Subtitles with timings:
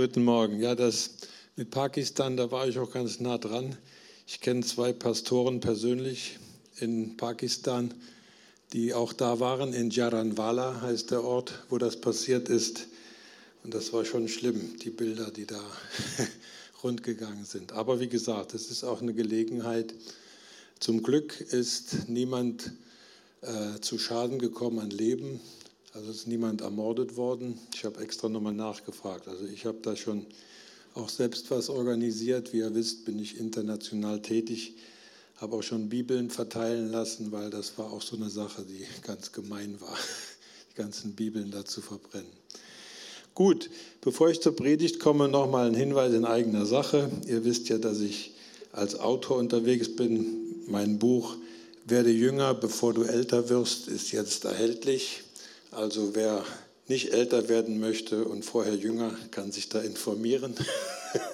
[0.00, 0.60] Guten Morgen.
[0.60, 1.10] Ja, das
[1.56, 3.76] mit Pakistan, da war ich auch ganz nah dran.
[4.26, 6.38] Ich kenne zwei Pastoren persönlich
[6.78, 7.92] in Pakistan,
[8.72, 9.74] die auch da waren.
[9.74, 12.86] In Jaranwala heißt der Ort, wo das passiert ist.
[13.62, 15.60] Und das war schon schlimm, die Bilder, die da
[16.82, 17.72] rundgegangen sind.
[17.72, 19.92] Aber wie gesagt, es ist auch eine Gelegenheit.
[20.78, 22.72] Zum Glück ist niemand
[23.42, 25.40] äh, zu Schaden gekommen an Leben.
[25.92, 27.58] Also ist niemand ermordet worden.
[27.74, 29.26] Ich habe extra nochmal nachgefragt.
[29.26, 30.24] Also ich habe da schon
[30.94, 32.52] auch selbst was organisiert.
[32.52, 34.74] Wie ihr wisst, bin ich international tätig.
[35.36, 39.32] Habe auch schon Bibeln verteilen lassen, weil das war auch so eine Sache, die ganz
[39.32, 39.96] gemein war,
[40.70, 42.30] die ganzen Bibeln da zu verbrennen.
[43.34, 43.70] Gut,
[44.00, 47.10] bevor ich zur Predigt komme, nochmal ein Hinweis in eigener Sache.
[47.26, 48.32] Ihr wisst ja, dass ich
[48.70, 50.64] als Autor unterwegs bin.
[50.68, 51.36] Mein Buch
[51.86, 55.22] Werde jünger, bevor du älter wirst, ist jetzt erhältlich.
[55.70, 56.44] Also wer
[56.88, 60.54] nicht älter werden möchte und vorher jünger, kann sich da informieren.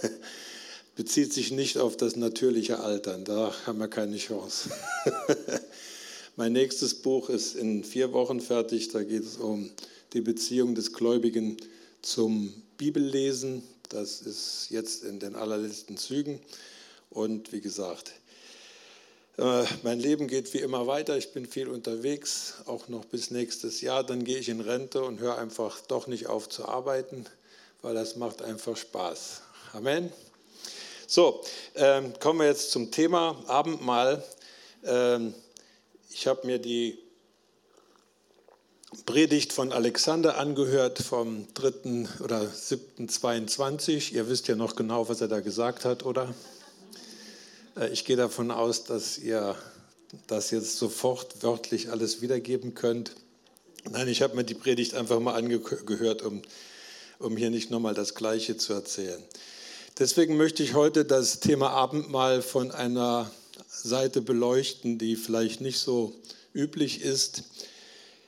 [0.97, 4.71] Bezieht sich nicht auf das natürliche Altern, da haben wir keine Chance.
[6.37, 9.71] mein nächstes Buch ist in vier Wochen fertig, da geht es um
[10.13, 11.57] die Beziehung des Gläubigen
[12.03, 13.63] zum Bibellesen.
[13.89, 16.41] Das ist jetzt in den allerletzten Zügen.
[17.09, 18.13] Und wie gesagt,
[19.39, 21.17] mein Leben geht wie immer weiter.
[21.19, 24.03] Ich bin viel unterwegs, auch noch bis nächstes Jahr.
[24.03, 27.27] Dann gehe ich in Rente und höre einfach doch nicht auf zu arbeiten,
[27.83, 29.43] weil das macht einfach Spaß.
[29.75, 30.11] Amen.
[31.07, 31.43] So,
[31.75, 34.25] ähm, kommen wir jetzt zum Thema Abendmahl.
[34.85, 35.35] Ähm,
[36.11, 36.99] ich habe mir die
[39.05, 42.09] Predigt von Alexander angehört vom 3.
[42.25, 43.09] oder 7.
[43.09, 44.15] 22.
[44.15, 46.35] Ihr wisst ja noch genau, was er da gesagt hat, oder?
[47.77, 49.57] Äh, ich gehe davon aus, dass ihr
[50.27, 53.13] das jetzt sofort wörtlich alles wiedergeben könnt.
[53.91, 56.43] Nein, ich habe mir die Predigt einfach mal angehört, um,
[57.19, 59.23] um hier nicht nochmal das Gleiche zu erzählen.
[59.99, 63.31] Deswegen möchte ich heute das Thema Abendmahl von einer
[63.69, 66.13] Seite beleuchten, die vielleicht nicht so
[66.53, 67.45] üblich ist.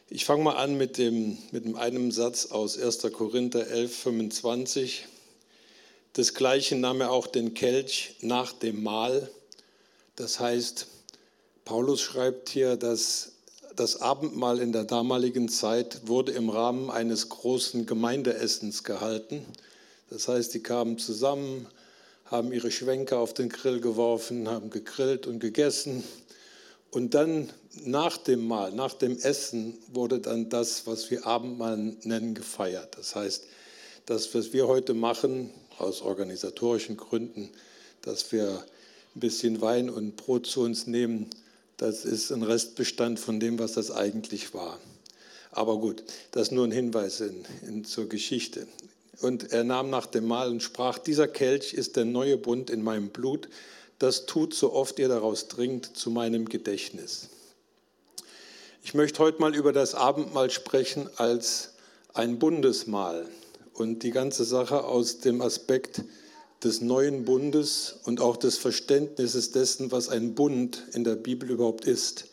[0.09, 3.01] Ich fange mal an mit, dem, mit einem Satz aus 1.
[3.13, 5.07] Korinther 11, 25.
[6.17, 9.31] Desgleichen nahm er auch den Kelch nach dem Mahl
[10.19, 10.89] das heißt,
[11.65, 13.35] Paulus schreibt hier, dass
[13.77, 19.47] das Abendmahl in der damaligen Zeit wurde im Rahmen eines großen Gemeindeessens gehalten.
[20.11, 21.69] Das heißt, die kamen zusammen,
[22.25, 26.03] haben ihre Schwenker auf den Grill geworfen, haben gegrillt und gegessen.
[26.91, 27.53] Und dann
[27.85, 32.99] nach dem Mahl, nach dem Essen wurde dann das, was wir Abendmahl nennen, gefeiert.
[32.99, 33.45] Das heißt,
[34.07, 37.51] das, was wir heute machen, aus organisatorischen Gründen,
[38.03, 38.65] dass wir
[39.19, 41.29] ein bisschen Wein und Brot zu uns nehmen,
[41.77, 44.79] das ist ein Restbestand von dem, was das eigentlich war.
[45.51, 48.69] Aber gut, das ist nur ein Hinweis in, in, zur Geschichte.
[49.21, 52.81] Und er nahm nach dem Mahl und sprach, dieser Kelch ist der neue Bund in
[52.81, 53.49] meinem Blut,
[53.99, 57.29] das tut, so oft ihr daraus trinkt, zu meinem Gedächtnis.
[58.85, 61.71] Ich möchte heute mal über das Abendmahl sprechen als
[62.15, 63.29] ein Bundesmahl
[63.75, 66.03] und die ganze Sache aus dem Aspekt
[66.65, 71.85] des neuen Bundes und auch des Verständnisses dessen, was ein Bund in der Bibel überhaupt
[71.85, 72.27] ist.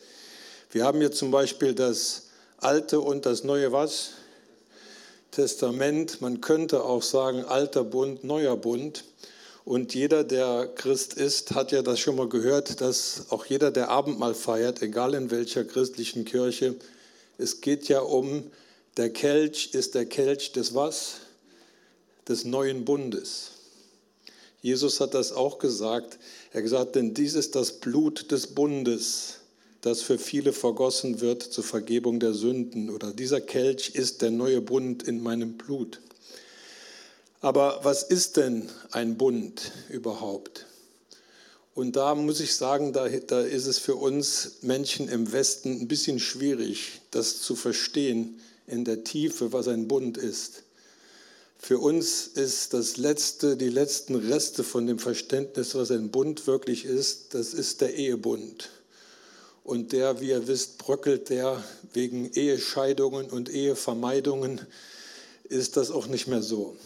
[0.70, 2.24] Wir haben hier zum Beispiel das
[2.58, 4.10] alte und das neue was?
[5.30, 6.20] Testament.
[6.20, 9.04] Man könnte auch sagen alter Bund, neuer Bund.
[9.64, 13.88] Und jeder, der Christ ist, hat ja das schon mal gehört, dass auch jeder, der
[13.90, 16.76] Abendmahl feiert, egal in welcher christlichen Kirche,
[17.38, 18.50] es geht ja um,
[18.96, 21.16] der Kelch ist der Kelch des was?
[22.28, 23.50] Des neuen Bundes.
[24.66, 26.18] Jesus hat das auch gesagt.
[26.50, 29.34] Er hat gesagt, denn dies ist das Blut des Bundes,
[29.80, 32.90] das für viele vergossen wird zur Vergebung der Sünden.
[32.90, 36.00] Oder dieser Kelch ist der neue Bund in meinem Blut.
[37.40, 40.66] Aber was ist denn ein Bund überhaupt?
[41.76, 45.86] Und da muss ich sagen, da, da ist es für uns Menschen im Westen ein
[45.86, 50.64] bisschen schwierig, das zu verstehen in der Tiefe, was ein Bund ist.
[51.58, 56.84] Für uns ist das letzte, die letzten Reste von dem Verständnis, was ein Bund wirklich
[56.84, 58.70] ist, das ist der Ehebund.
[59.64, 61.62] Und der, wie ihr wisst, bröckelt der
[61.92, 64.60] wegen Ehescheidungen und Ehevermeidungen,
[65.48, 66.76] ist das auch nicht mehr so.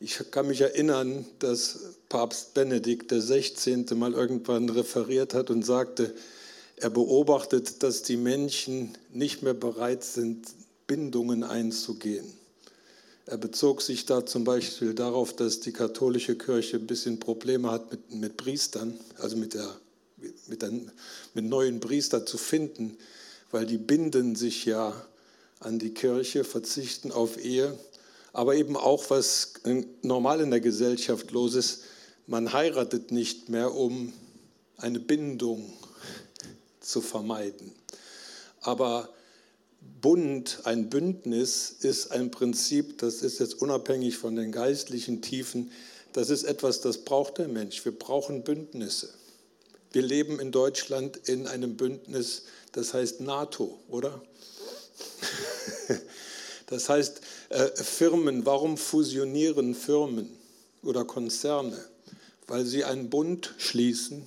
[0.00, 1.78] Ich kann mich erinnern, dass
[2.08, 3.86] Papst Benedikt XVI.
[3.94, 6.14] mal irgendwann referiert hat und sagte,
[6.76, 10.46] er beobachtet, dass die Menschen nicht mehr bereit sind,
[10.86, 12.26] Bindungen einzugehen.
[13.26, 17.90] Er bezog sich da zum Beispiel darauf, dass die katholische Kirche ein bisschen Probleme hat
[17.90, 19.74] mit, mit Priestern, also mit, der,
[20.46, 20.70] mit, der,
[21.32, 22.98] mit neuen Priestern zu finden,
[23.50, 24.94] weil die binden sich ja
[25.60, 27.78] an die Kirche, verzichten auf Ehe,
[28.34, 29.54] aber eben auch, was
[30.02, 31.84] normal in der Gesellschaft los ist,
[32.26, 34.12] man heiratet nicht mehr, um
[34.76, 35.72] eine Bindung
[36.80, 37.72] zu vermeiden.
[38.60, 39.08] Aber
[40.00, 45.70] Bund, ein Bündnis ist ein Prinzip, das ist jetzt unabhängig von den geistlichen Tiefen,
[46.12, 47.84] das ist etwas, das braucht der Mensch.
[47.84, 49.10] Wir brauchen Bündnisse.
[49.92, 52.42] Wir leben in Deutschland in einem Bündnis,
[52.72, 54.22] das heißt NATO, oder?
[56.66, 57.20] Das heißt,
[57.50, 60.30] äh, Firmen, warum fusionieren Firmen
[60.82, 61.78] oder Konzerne?
[62.46, 64.26] Weil sie einen Bund schließen,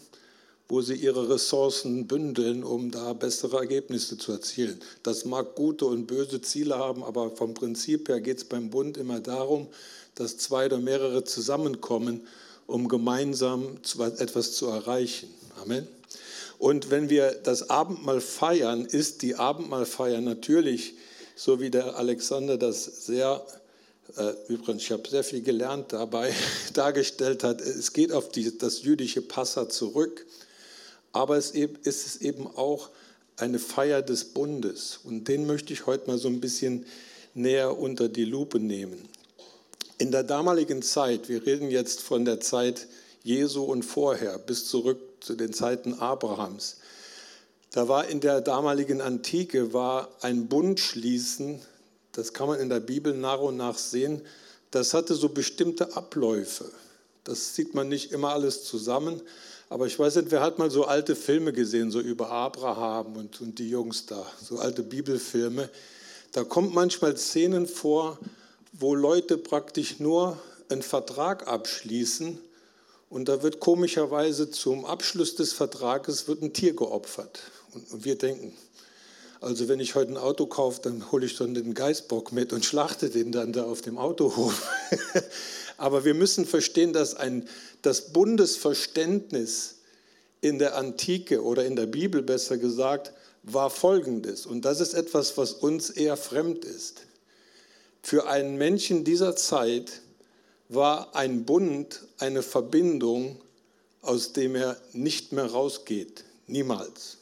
[0.70, 4.80] wo sie ihre Ressourcen bündeln, um da bessere Ergebnisse zu erzielen.
[5.04, 8.98] Das mag gute und böse Ziele haben, aber vom Prinzip her geht es beim Bund
[8.98, 9.68] immer darum,
[10.16, 12.28] dass zwei oder mehrere zusammenkommen,
[12.66, 13.78] um gemeinsam
[14.18, 15.30] etwas zu erreichen.
[15.62, 15.88] Amen.
[16.60, 20.96] Und wenn wir das Abendmahl feiern, ist die Abendmahlfeier natürlich,
[21.36, 23.46] so wie der Alexander das sehr
[24.18, 26.34] äh, übrigens, ich habe sehr viel gelernt dabei,
[26.74, 30.26] dargestellt hat, es geht auf die, das jüdische Passa zurück
[31.18, 32.90] aber es ist eben auch
[33.38, 35.00] eine Feier des Bundes.
[35.04, 36.86] Und den möchte ich heute mal so ein bisschen
[37.34, 39.10] näher unter die Lupe nehmen.
[39.98, 42.88] In der damaligen Zeit, wir reden jetzt von der Zeit
[43.24, 46.78] Jesu und vorher bis zurück zu den Zeiten Abrahams,
[47.72, 51.60] da war in der damaligen Antike war ein Bund schließen,
[52.12, 54.22] das kann man in der Bibel nach und nach sehen,
[54.72, 56.72] das hatte so bestimmte Abläufe.
[57.24, 59.22] Das sieht man nicht immer alles zusammen,
[59.70, 63.42] aber ich weiß nicht, wer hat mal so alte Filme gesehen, so über Abraham und,
[63.42, 65.70] und die Jungs da, so alte Bibelfilme.
[66.32, 68.18] Da kommt manchmal Szenen vor,
[68.74, 70.38] wo Leute praktisch nur
[70.70, 72.40] einen Vertrag abschließen
[73.10, 77.40] und da wird komischerweise zum Abschluss des Vertrages wird ein Tier geopfert.
[77.74, 78.54] Und, und wir denken,
[79.40, 82.66] also wenn ich heute ein Auto kaufe, dann hole ich dann den Geißbock mit und
[82.66, 84.68] schlachte den dann da auf dem Autohof.
[85.78, 87.48] Aber wir müssen verstehen, dass ein,
[87.82, 89.76] das Bundesverständnis
[90.42, 93.14] in der Antike oder in der Bibel besser gesagt
[93.44, 94.46] war folgendes.
[94.46, 97.04] Und das ist etwas, was uns eher fremd ist.
[98.02, 100.02] Für einen Menschen dieser Zeit
[100.70, 103.40] war ein Bund eine Verbindung,
[104.02, 106.24] aus dem er nicht mehr rausgeht.
[106.48, 107.18] Niemals.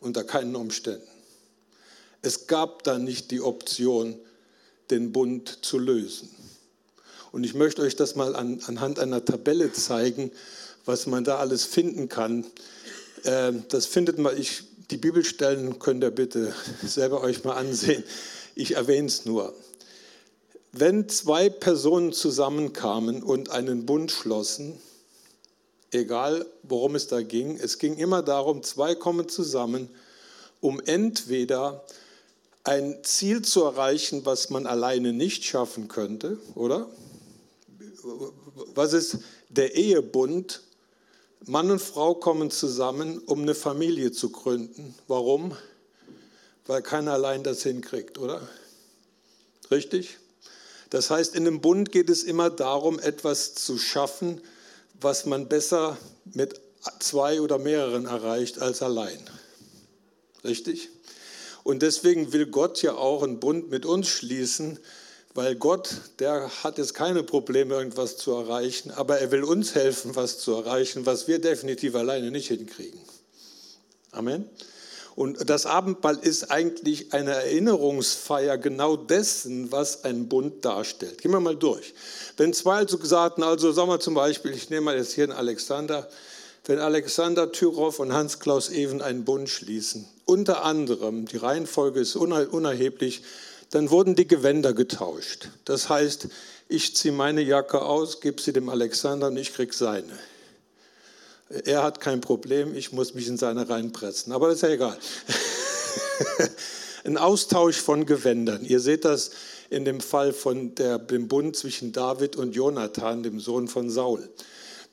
[0.00, 1.06] Unter keinen Umständen.
[2.22, 4.18] Es gab da nicht die Option,
[4.90, 6.28] den Bund zu lösen.
[7.32, 10.32] Und ich möchte euch das mal an, anhand einer Tabelle zeigen,
[10.84, 12.44] was man da alles finden kann.
[13.24, 18.02] Äh, das findet man, ich, die Bibelstellen könnt ihr bitte selber euch mal ansehen.
[18.54, 19.54] Ich erwähne es nur.
[20.72, 24.80] Wenn zwei Personen zusammenkamen und einen Bund schlossen,
[25.90, 29.88] egal worum es da ging, es ging immer darum, zwei kommen zusammen,
[30.60, 31.84] um entweder
[32.62, 36.88] ein Ziel zu erreichen, was man alleine nicht schaffen könnte, oder?
[38.74, 39.18] Was ist
[39.48, 40.62] der Ehebund?
[41.46, 44.94] Mann und Frau kommen zusammen, um eine Familie zu gründen.
[45.08, 45.56] Warum?
[46.66, 48.46] Weil keiner allein das hinkriegt, oder?
[49.70, 50.18] Richtig?
[50.90, 54.40] Das heißt, in einem Bund geht es immer darum, etwas zu schaffen,
[55.00, 56.60] was man besser mit
[56.98, 59.18] zwei oder mehreren erreicht als allein.
[60.44, 60.90] Richtig?
[61.62, 64.78] Und deswegen will Gott ja auch einen Bund mit uns schließen,
[65.34, 70.16] weil Gott, der hat jetzt keine Probleme, irgendwas zu erreichen, aber er will uns helfen,
[70.16, 73.00] was zu erreichen, was wir definitiv alleine nicht hinkriegen.
[74.10, 74.48] Amen.
[75.16, 81.20] Und das Abendmahl ist eigentlich eine Erinnerungsfeier genau dessen, was ein Bund darstellt.
[81.20, 81.94] Gehen wir mal durch.
[82.36, 85.32] Wenn zwei also sagten, also sagen wir zum Beispiel, ich nehme mal jetzt hier einen
[85.32, 86.08] Alexander,
[86.64, 93.22] wenn Alexander Tyrow und Hans-Klaus Even einen Bund schließen, unter anderem, die Reihenfolge ist unerheblich,
[93.70, 95.48] dann wurden die Gewänder getauscht.
[95.64, 96.28] Das heißt,
[96.68, 100.18] ich ziehe meine Jacke aus, gebe sie dem Alexander und ich kriege seine.
[101.64, 104.98] Er hat kein Problem, ich muss mich in seine reinpressen, aber das ist ja egal.
[107.04, 108.64] Ein Austausch von Gewändern.
[108.64, 109.30] Ihr seht das
[109.70, 114.28] in dem Fall von der, dem Bund zwischen David und Jonathan, dem Sohn von Saul.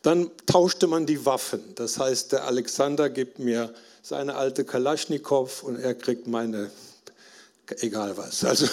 [0.04, 1.60] Dann tauschte man die Waffen.
[1.76, 6.72] Das heißt, der Alexander gibt mir seine alte Kalaschnikow und er kriegt meine
[7.80, 8.44] egal was.
[8.44, 8.68] Also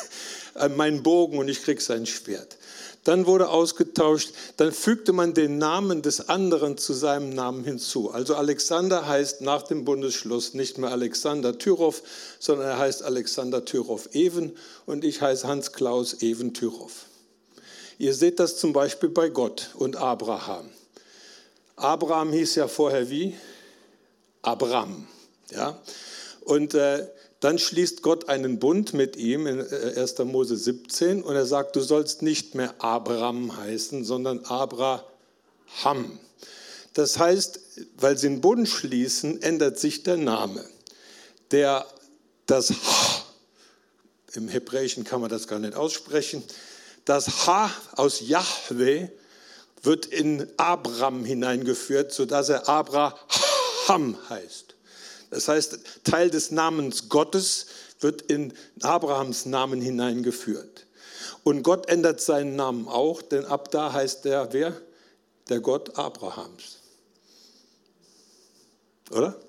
[0.76, 2.56] mein Bogen und ich krieg sein Schwert.
[3.04, 8.12] Dann wurde ausgetauscht, dann fügte man den Namen des anderen zu seinem Namen hinzu.
[8.12, 12.00] Also Alexander heißt nach dem Bundesschluss nicht mehr Alexander Tyrow,
[12.38, 16.92] sondern er heißt Alexander Tyrow Even und ich heiße Hans Klaus Even Tyrow.
[17.98, 20.70] Ihr seht das zum Beispiel bei Gott und Abraham.
[21.74, 23.34] Abraham hieß ja vorher wie?
[24.42, 25.08] Abram.
[25.50, 25.80] Ja?
[26.44, 27.08] Und äh,
[27.42, 30.12] Dann schließt Gott einen Bund mit ihm in 1.
[30.12, 36.20] Äh, Mose 17 und er sagt, du sollst nicht mehr Abraham heißen, sondern Abraham.
[36.94, 37.58] Das heißt,
[37.96, 40.64] weil sie einen Bund schließen, ändert sich der Name.
[41.50, 41.84] Der,
[42.46, 43.24] das H,
[44.34, 46.44] im Hebräischen kann man das gar nicht aussprechen,
[47.06, 49.08] das H aus Yahweh
[49.82, 54.76] wird in Abraham hineingeführt, sodass er Abraham heißt.
[55.32, 57.66] Das heißt, Teil des Namens Gottes
[58.00, 60.86] wird in Abrahams Namen hineingeführt.
[61.42, 64.76] Und Gott ändert seinen Namen auch, denn ab da heißt er wer?
[65.48, 66.80] Der Gott Abrahams.
[69.10, 69.40] Oder?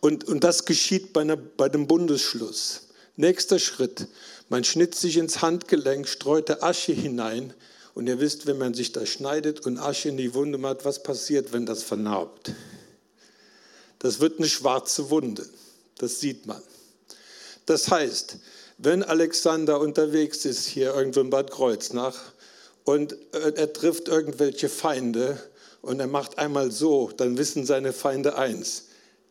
[0.00, 2.88] Und, und das geschieht bei, einer, bei dem Bundesschluss.
[3.16, 4.08] Nächster Schritt.
[4.48, 7.52] Man schnitt sich ins Handgelenk, streute Asche hinein.
[7.92, 11.02] Und ihr wisst, wenn man sich da schneidet und Asche in die Wunde macht, was
[11.02, 12.52] passiert, wenn das vernarbt?
[14.00, 15.48] Das wird eine schwarze Wunde.
[15.98, 16.60] Das sieht man.
[17.66, 18.36] Das heißt,
[18.78, 22.18] wenn Alexander unterwegs ist, hier irgendwo in Bad Kreuznach,
[22.84, 25.38] und äh, er trifft irgendwelche Feinde
[25.82, 28.86] und er macht einmal so, dann wissen seine Feinde eins,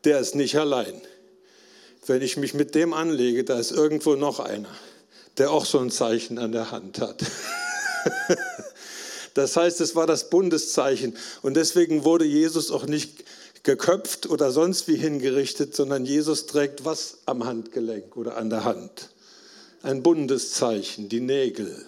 [0.06, 1.02] der ist nicht allein.
[2.06, 4.70] Wenn ich mich mit dem anlege, da ist irgendwo noch einer,
[5.38, 7.22] der auch so ein Zeichen an der Hand hat.
[9.36, 13.24] Das heißt, es war das Bundeszeichen und deswegen wurde Jesus auch nicht
[13.78, 19.10] geköpft oder sonst wie hingerichtet, sondern Jesus trägt was am Handgelenk oder an der Hand?
[19.82, 21.86] Ein Bundeszeichen, die Nägel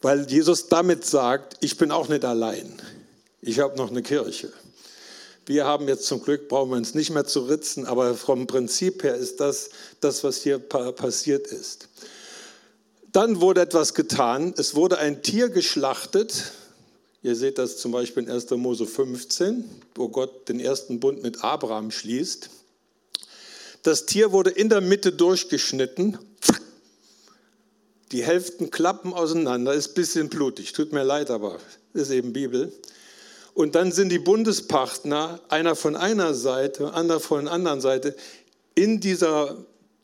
[0.00, 2.72] weil Jesus damit sagt, ich bin auch nicht allein.
[3.40, 4.52] Ich habe noch eine Kirche.
[5.46, 9.02] Wir haben jetzt zum Glück, brauchen wir uns nicht mehr zu ritzen, aber vom Prinzip
[9.02, 11.88] her ist das das, was hier passiert ist.
[13.10, 14.54] Dann wurde etwas getan.
[14.56, 16.52] Es wurde ein Tier geschlachtet.
[17.22, 18.50] Ihr seht das zum Beispiel in 1.
[18.50, 22.50] Mose 15, wo Gott den ersten Bund mit Abraham schließt.
[23.82, 26.18] Das Tier wurde in der Mitte durchgeschnitten
[28.12, 31.58] die Hälften klappen auseinander, ist ein bisschen blutig, tut mir leid, aber
[31.92, 32.72] ist eben Bibel.
[33.54, 38.14] Und dann sind die Bundespartner, einer von einer Seite, anderer von der anderen Seite,
[38.74, 39.56] in dieser,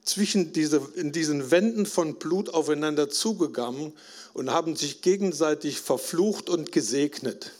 [0.02, 3.92] zwischen diese, in diesen Wänden von Blut aufeinander zugegangen
[4.34, 7.52] und haben sich gegenseitig verflucht und gesegnet.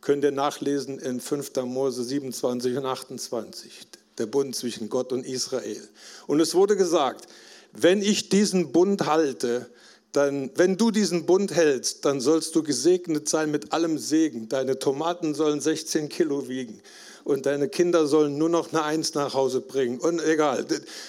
[0.00, 1.52] Könnt ihr nachlesen in 5.
[1.64, 5.86] Mose 27 und 28, der Bund zwischen Gott und Israel.
[6.26, 7.28] Und es wurde gesagt,
[7.72, 9.70] wenn ich diesen Bund halte,
[10.12, 14.48] dann, wenn du diesen Bund hältst, dann sollst du gesegnet sein mit allem Segen.
[14.48, 16.80] Deine Tomaten sollen 16 Kilo wiegen
[17.28, 19.98] und deine Kinder sollen nur noch eine Eins nach Hause bringen.
[19.98, 20.64] Und egal,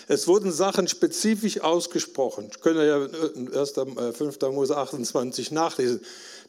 [0.10, 2.50] es wurden Sachen spezifisch ausgesprochen.
[2.52, 3.72] Ich könnte ja 1.
[4.18, 4.42] 5.
[4.42, 6.02] Äh, Mose 28 nachlesen.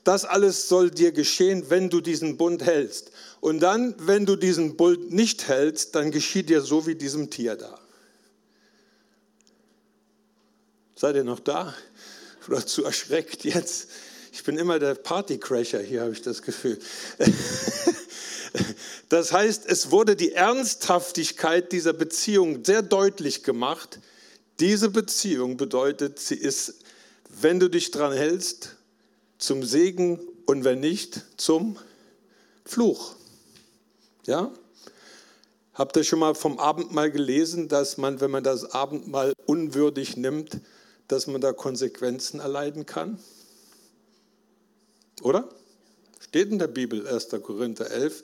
[0.02, 3.12] Das alles soll dir geschehen, wenn du diesen Bund hältst.
[3.40, 7.54] Und dann, wenn du diesen Bund nicht hältst, dann geschieht dir so wie diesem Tier
[7.54, 7.78] da.
[10.96, 11.72] Seid ihr noch da?
[12.48, 13.88] Oder zu erschreckt jetzt?
[14.32, 16.80] Ich bin immer der Partycrasher hier, habe ich das Gefühl.
[19.08, 24.00] Das heißt, es wurde die Ernsthaftigkeit dieser Beziehung sehr deutlich gemacht.
[24.60, 26.74] Diese Beziehung bedeutet, sie ist,
[27.28, 28.76] wenn du dich dran hältst,
[29.38, 31.78] zum Segen und wenn nicht, zum
[32.64, 33.14] Fluch.
[34.26, 34.52] Ja?
[35.74, 40.60] Habt ihr schon mal vom Abendmahl gelesen, dass man, wenn man das Abendmahl unwürdig nimmt,
[41.08, 43.18] dass man da Konsequenzen erleiden kann?
[45.22, 45.48] Oder?
[46.30, 47.28] Steht in der Bibel 1.
[47.42, 48.22] Korinther 11,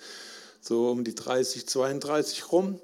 [0.60, 2.78] so um die 30, 32 rum,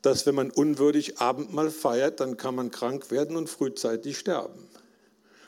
[0.00, 4.68] dass wenn man unwürdig Abendmahl feiert, dann kann man krank werden und frühzeitig sterben.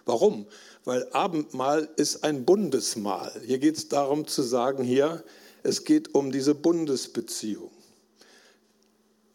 [0.07, 0.47] Warum?
[0.85, 3.33] Weil Abendmahl ist ein Bundesmahl.
[3.45, 5.23] Hier geht es darum zu sagen, hier,
[5.63, 7.71] es geht um diese Bundesbeziehung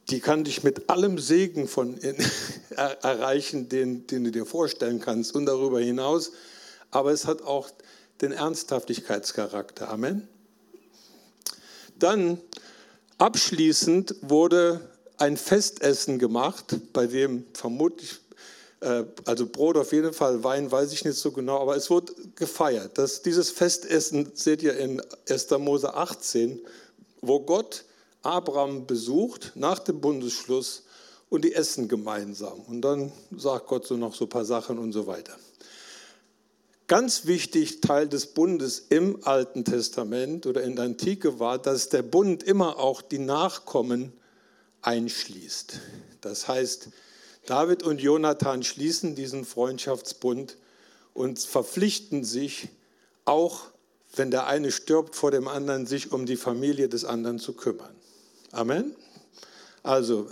[0.10, 1.98] die kann dich mit allem Segen von
[2.76, 6.34] erreichen, den, den du dir vorstellen kannst und darüber hinaus.
[6.92, 7.70] Aber es hat auch
[8.22, 9.90] den Ernsthaftigkeitscharakter.
[9.90, 10.28] Amen.
[11.98, 12.40] Dann
[13.18, 14.82] abschließend wurde
[15.18, 18.20] ein Festessen gemacht, bei dem vermutlich,
[18.80, 22.14] äh, also Brot auf jeden Fall, Wein weiß ich nicht so genau, aber es wurde
[22.36, 22.98] gefeiert.
[22.98, 25.52] Das, dieses Festessen seht ihr in 1.
[25.60, 26.60] Mose 18,
[27.22, 27.86] wo Gott
[28.24, 30.84] Abraham besucht nach dem Bundesschluss
[31.30, 32.60] und die essen gemeinsam.
[32.62, 35.34] Und dann sagt Gott so noch so ein paar Sachen und so weiter.
[36.92, 42.02] Ganz wichtig, Teil des Bundes im Alten Testament oder in der Antike war, dass der
[42.02, 44.12] Bund immer auch die Nachkommen
[44.82, 45.80] einschließt.
[46.20, 46.90] Das heißt,
[47.46, 50.58] David und Jonathan schließen diesen Freundschaftsbund
[51.14, 52.68] und verpflichten sich
[53.24, 53.68] auch,
[54.14, 57.96] wenn der eine stirbt, vor dem anderen sich um die Familie des anderen zu kümmern.
[58.52, 58.98] Amen.
[59.82, 60.30] Also,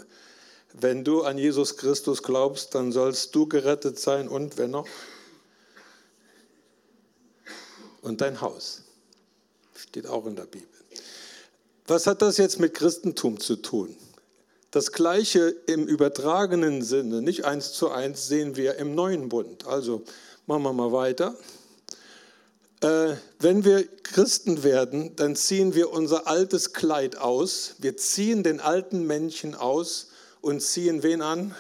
[0.74, 4.90] wenn du an Jesus Christus glaubst, dann sollst du gerettet sein und wer noch?
[8.02, 8.82] Und dein Haus.
[9.76, 10.68] Steht auch in der Bibel.
[11.88, 13.96] Was hat das jetzt mit Christentum zu tun?
[14.72, 19.66] Das Gleiche im übertragenen Sinne, nicht eins zu eins, sehen wir im neuen Bund.
[19.66, 20.04] Also
[20.46, 21.36] machen wir mal weiter.
[22.82, 27.76] Äh, wenn wir Christen werden, dann ziehen wir unser altes Kleid aus.
[27.80, 30.10] Wir ziehen den alten Menschen aus
[30.42, 31.56] und ziehen wen an?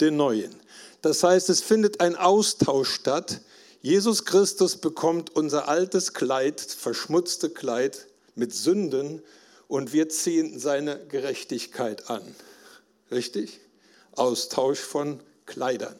[0.00, 0.54] Den neuen.
[1.02, 3.40] Das heißt, es findet ein Austausch statt.
[3.82, 9.22] Jesus Christus bekommt unser altes Kleid, verschmutzte Kleid mit Sünden
[9.68, 12.22] und wir ziehen seine Gerechtigkeit an.
[13.10, 13.60] Richtig?
[14.12, 15.96] Austausch von Kleidern.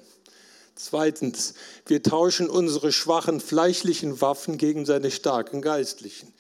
[0.75, 1.55] Zweitens,
[1.87, 6.33] wir tauschen unsere schwachen fleischlichen Waffen gegen seine starken geistlichen.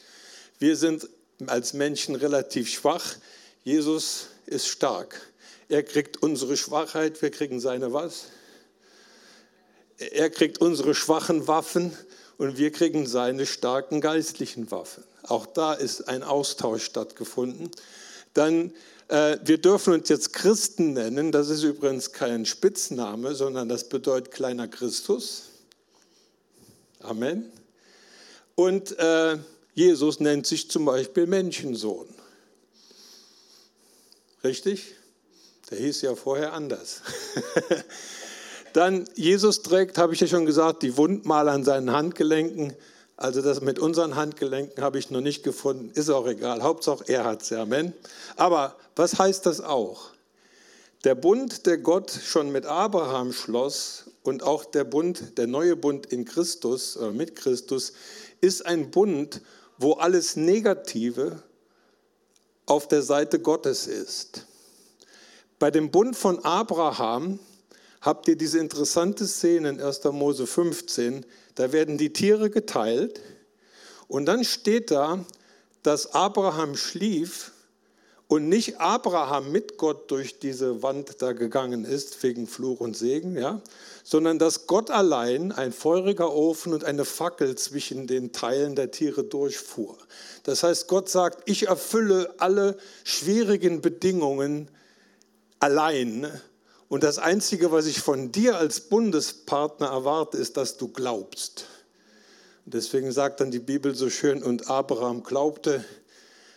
[0.58, 1.08] Wir sind
[1.46, 3.16] als Menschen relativ schwach.
[3.64, 5.20] Jesus ist stark.
[5.70, 8.26] Er kriegt unsere Schwachheit, wir kriegen seine was?
[10.00, 11.92] Er kriegt unsere schwachen Waffen
[12.38, 15.04] und wir kriegen seine starken geistlichen Waffen.
[15.24, 17.70] Auch da ist ein Austausch stattgefunden.
[18.32, 18.72] Dann,
[19.08, 21.32] äh, wir dürfen uns jetzt Christen nennen.
[21.32, 25.50] Das ist übrigens kein Spitzname, sondern das bedeutet kleiner Christus.
[27.00, 27.52] Amen.
[28.54, 29.36] Und äh,
[29.74, 32.08] Jesus nennt sich zum Beispiel Menschensohn.
[34.42, 34.94] Richtig?
[35.70, 37.02] Der hieß ja vorher anders.
[38.72, 42.74] Dann, Jesus trägt, habe ich ja schon gesagt, die Wundmale an seinen Handgelenken.
[43.16, 45.90] Also das mit unseren Handgelenken habe ich noch nicht gefunden.
[45.94, 46.62] Ist auch egal.
[46.62, 47.52] Hauptsache er hat es.
[47.52, 47.92] Amen.
[48.36, 50.10] Aber was heißt das auch?
[51.04, 56.06] Der Bund, der Gott schon mit Abraham schloss und auch der Bund, der neue Bund
[56.06, 57.92] in Christus, äh, mit Christus,
[58.40, 59.40] ist ein Bund,
[59.78, 61.42] wo alles Negative
[62.66, 64.46] auf der Seite Gottes ist.
[65.58, 67.38] Bei dem Bund von Abraham
[68.00, 70.04] habt ihr diese interessante Szene in 1.
[70.04, 73.20] Mose 15, da werden die Tiere geteilt
[74.08, 75.24] und dann steht da,
[75.82, 77.52] dass Abraham schlief
[78.30, 83.36] und nicht Abraham mit Gott durch diese Wand da gegangen ist, wegen Fluch und Segen,
[83.36, 83.60] ja,
[84.04, 89.24] sondern dass Gott allein, ein feuriger Ofen und eine Fackel zwischen den Teilen der Tiere
[89.24, 89.98] durchfuhr.
[90.44, 94.68] Das heißt, Gott sagt, ich erfülle alle schwierigen Bedingungen
[95.58, 96.30] allein
[96.90, 101.66] und das Einzige, was ich von dir als Bundespartner erwarte, ist, dass du glaubst.
[102.66, 105.84] Und deswegen sagt dann die Bibel so schön, und Abraham glaubte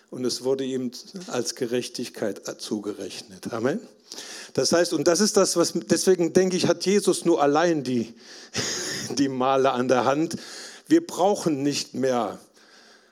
[0.09, 0.89] und es wurde ihm
[1.27, 3.53] als Gerechtigkeit zugerechnet.
[3.53, 3.79] Amen.
[4.53, 8.15] Das heißt, und das ist das, was, deswegen denke ich, hat Jesus nur allein die,
[9.11, 10.37] die Male an der Hand.
[10.87, 12.39] Wir brauchen nicht mehr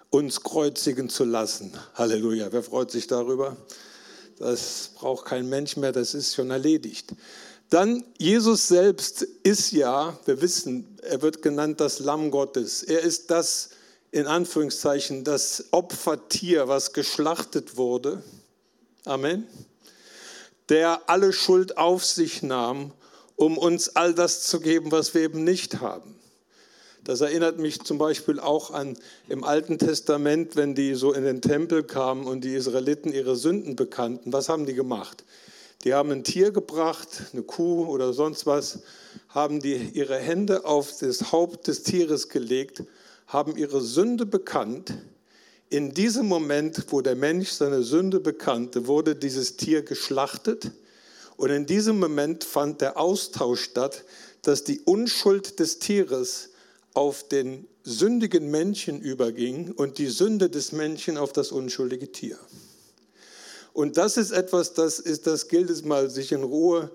[0.10, 1.72] uns kreuzigen zu lassen.
[1.94, 2.52] Halleluja.
[2.52, 3.58] Wer freut sich darüber?
[4.42, 7.14] Das braucht kein Mensch mehr, das ist schon erledigt.
[7.70, 12.82] Dann, Jesus selbst ist ja, wir wissen, er wird genannt das Lamm Gottes.
[12.82, 13.70] Er ist das,
[14.10, 18.24] in Anführungszeichen, das Opfertier, was geschlachtet wurde.
[19.06, 19.48] Amen.
[20.70, 22.94] Der alle Schuld auf sich nahm,
[23.36, 26.16] um uns all das zu geben, was wir eben nicht haben.
[27.04, 28.96] Das erinnert mich zum Beispiel auch an
[29.28, 33.76] im Alten Testament, wenn die so in den Tempel kamen und die Israeliten ihre Sünden
[33.76, 34.32] bekannten.
[34.32, 35.24] Was haben die gemacht?
[35.84, 38.82] Die haben ein Tier gebracht, eine Kuh oder sonst was,
[39.30, 42.84] haben die ihre Hände auf das Haupt des Tieres gelegt,
[43.26, 44.94] haben ihre Sünde bekannt.
[45.70, 50.70] In diesem Moment, wo der Mensch seine Sünde bekannte, wurde dieses Tier geschlachtet.
[51.36, 54.04] Und in diesem Moment fand der Austausch statt,
[54.44, 56.50] dass die Unschuld des Tieres
[56.94, 62.38] auf den sündigen Menschen überging und die Sünde des Menschen auf das unschuldige Tier.
[63.74, 66.92] Und das ist etwas, das, ist, das gilt es mal, sich in Ruhe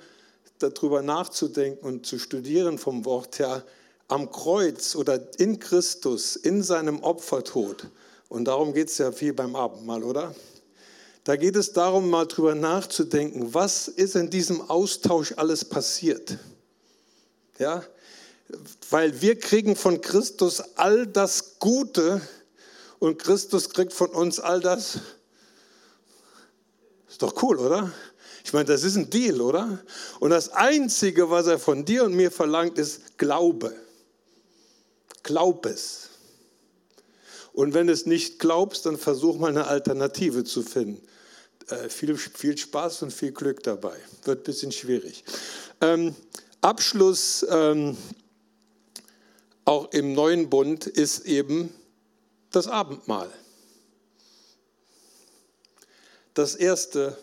[0.59, 3.65] darüber nachzudenken und zu studieren vom Wort her.
[4.09, 7.89] Am Kreuz oder in Christus, in seinem Opfertod,
[8.29, 10.35] und darum geht es ja viel beim Abendmahl, oder?
[11.25, 16.39] Da geht es darum, mal drüber nachzudenken, was ist in diesem Austausch alles passiert.
[17.59, 17.83] Ja,
[18.91, 22.21] weil wir kriegen von Christus all das Gute
[22.99, 25.01] und Christus kriegt von uns all das.
[27.09, 27.93] Ist doch cool, oder?
[28.45, 29.81] Ich meine, das ist ein Deal, oder?
[30.21, 33.75] Und das Einzige, was er von dir und mir verlangt, ist Glaube.
[35.23, 36.11] Glaub es.
[37.53, 41.03] Und wenn du es nicht glaubst, dann versuch mal eine Alternative zu finden.
[41.69, 43.97] Äh, viel, viel Spaß und viel Glück dabei.
[44.25, 45.25] Wird ein bisschen schwierig.
[45.81, 46.15] Ähm,
[46.61, 47.45] Abschluss.
[47.49, 47.97] Ähm,
[49.67, 51.75] auch im neuen Bund ist eben
[52.51, 53.31] das Abendmahl.
[56.35, 57.19] Das erste,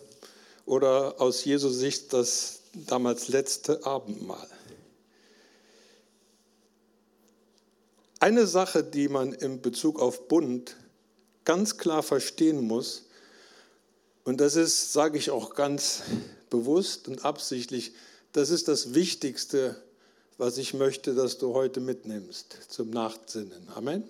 [0.66, 4.46] oder aus Jesu Sicht das damals letzte Abendmahl?
[8.20, 10.76] Eine Sache, die man in Bezug auf Bund
[11.44, 13.06] ganz klar verstehen muss,
[14.24, 16.02] und das ist, sage ich auch ganz
[16.50, 17.92] bewusst und absichtlich,
[18.32, 19.82] das ist das Wichtigste,
[20.38, 23.68] was ich möchte, dass du heute mitnimmst zum Nachtsinnen.
[23.74, 24.04] Amen.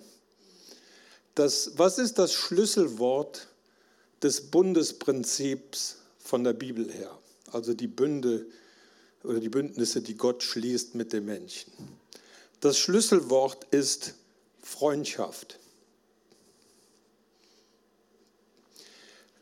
[1.35, 3.47] Das, was ist das Schlüsselwort
[4.23, 7.17] des Bundesprinzips von der Bibel her?
[7.51, 8.45] Also die Bünde
[9.23, 11.71] oder die Bündnisse, die Gott schließt mit den Menschen.
[12.61, 14.13] Das Schlüsselwort ist
[14.61, 15.59] Freundschaft.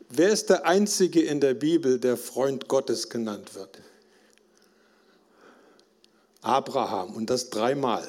[0.08, 3.80] Wer ist der Einzige in der Bibel, der Freund Gottes genannt wird?
[6.44, 8.06] Abraham und das dreimal.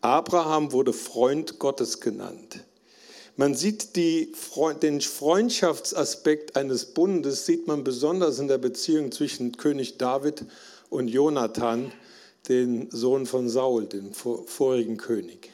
[0.00, 2.64] Abraham wurde Freund Gottes genannt.
[3.36, 4.32] Man sieht die,
[4.82, 10.44] den Freundschaftsaspekt eines Bundes, sieht man besonders in der Beziehung zwischen König David
[10.90, 11.92] und Jonathan,
[12.48, 15.50] den Sohn von Saul, dem vorigen König.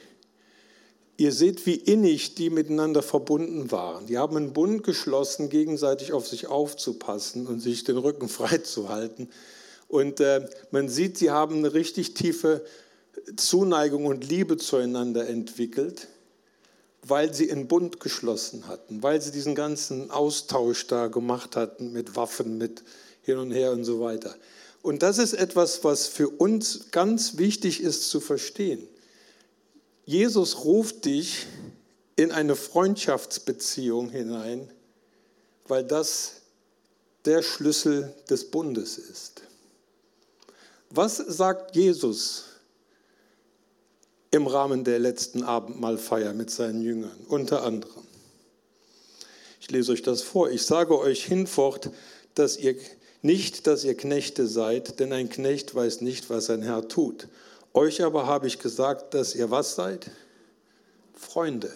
[1.17, 4.05] Ihr seht, wie innig die miteinander verbunden waren.
[4.07, 8.89] Die haben einen Bund geschlossen, gegenseitig auf sich aufzupassen und sich den Rücken frei zu
[8.89, 9.29] halten.
[9.87, 12.65] Und äh, man sieht, sie haben eine richtig tiefe
[13.35, 16.07] Zuneigung und Liebe zueinander entwickelt,
[17.03, 22.15] weil sie einen Bund geschlossen hatten, weil sie diesen ganzen Austausch da gemacht hatten mit
[22.15, 22.83] Waffen, mit
[23.21, 24.35] hin und her und so weiter.
[24.81, 28.87] Und das ist etwas, was für uns ganz wichtig ist zu verstehen.
[30.05, 31.45] Jesus ruft dich
[32.15, 34.69] in eine Freundschaftsbeziehung hinein,
[35.67, 36.41] weil das
[37.25, 39.41] der Schlüssel des Bundes ist.
[40.89, 42.45] Was sagt Jesus
[44.31, 47.17] im Rahmen der letzten Abendmahlfeier mit seinen Jüngern?
[47.27, 48.03] Unter anderem.
[49.59, 50.49] Ich lese euch das vor.
[50.49, 51.89] Ich sage euch hinfort,
[52.35, 52.75] dass ihr
[53.21, 57.27] nicht, dass ihr Knechte seid, denn ein Knecht weiß nicht, was sein Herr tut.
[57.73, 60.09] Euch aber habe ich gesagt, dass ihr was seid?
[61.13, 61.71] Freunde.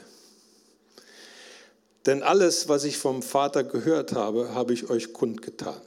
[2.06, 5.80] Denn alles, was ich vom Vater gehört habe, habe ich euch kundgetan.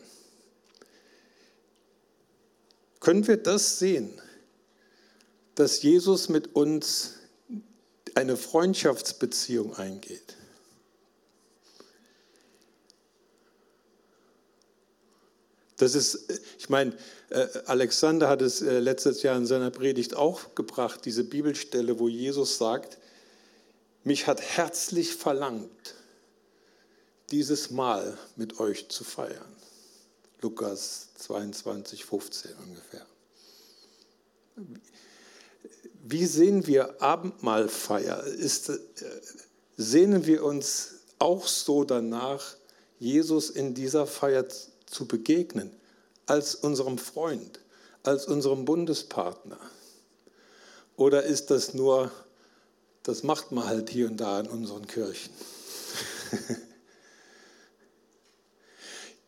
[3.04, 4.18] Können wir das sehen,
[5.56, 7.16] dass Jesus mit uns
[8.14, 10.36] eine Freundschaftsbeziehung eingeht?
[15.76, 16.96] Das ist, ich meine,
[17.28, 22.08] äh, Alexander hat es äh, letztes Jahr in seiner Predigt auch gebracht, diese Bibelstelle, wo
[22.08, 22.96] Jesus sagt,
[24.02, 25.94] mich hat herzlich verlangt,
[27.30, 29.53] dieses Mal mit euch zu feiern.
[30.40, 33.06] Lukas 22, 15 ungefähr.
[36.02, 38.24] Wie sehen wir Abendmahlfeier?
[38.24, 38.78] Ist, äh,
[39.76, 42.56] sehnen wir uns auch so danach,
[42.98, 44.46] Jesus in dieser Feier
[44.86, 45.70] zu begegnen,
[46.26, 47.60] als unserem Freund,
[48.02, 49.58] als unserem Bundespartner?
[50.96, 52.12] Oder ist das nur,
[53.02, 55.32] das macht man halt hier und da in unseren Kirchen?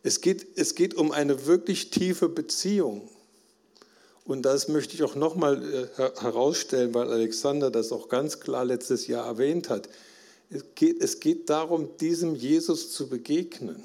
[0.03, 3.09] es, geht, es geht um eine wirklich tiefe Beziehung.
[4.25, 5.87] Und das möchte ich auch nochmal äh,
[6.21, 9.87] herausstellen, weil Alexander das auch ganz klar letztes Jahr erwähnt hat.
[10.49, 13.81] Es geht, es geht darum, diesem Jesus zu begegnen